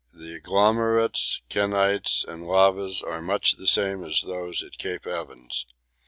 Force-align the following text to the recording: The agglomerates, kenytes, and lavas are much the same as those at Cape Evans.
The 0.11 0.33
agglomerates, 0.33 1.41
kenytes, 1.47 2.25
and 2.27 2.47
lavas 2.47 3.03
are 3.03 3.21
much 3.21 3.57
the 3.57 3.67
same 3.67 4.03
as 4.03 4.21
those 4.21 4.63
at 4.63 4.79
Cape 4.79 5.05
Evans. 5.05 5.67